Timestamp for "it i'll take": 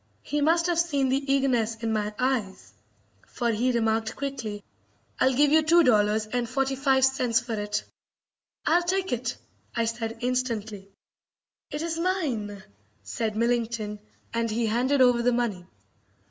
7.53-9.13